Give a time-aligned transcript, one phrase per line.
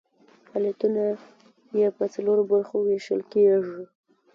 [0.47, 1.03] فعالیتونه
[1.79, 3.81] یې په څلورو برخو ویشل کیږي.